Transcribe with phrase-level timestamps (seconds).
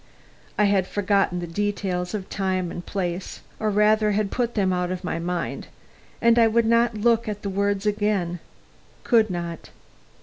[0.57, 4.89] I had forgotten the details of time and place, or rather had put them out
[4.89, 5.67] of my mind,
[6.19, 8.39] and I would not look at the words again
[9.03, 9.69] could not.